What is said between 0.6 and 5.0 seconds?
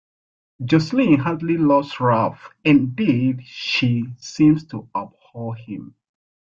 Jocelyn hardly loves Ralph- indeed, she seems to